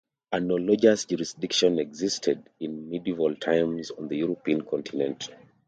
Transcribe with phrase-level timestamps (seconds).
[0.31, 5.29] Analogous jurisdiction existed in medieval times on the European Continent.